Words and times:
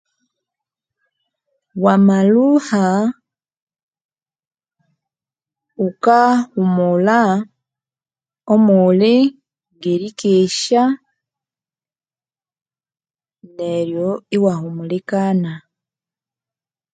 Wamalhuha 1.83 2.83
ghukahumulha 5.79 7.19
omulhi 8.53 9.15
ngerikesha 9.77 10.83
neryo 13.55 14.09
iwahumilikana. 14.35 15.51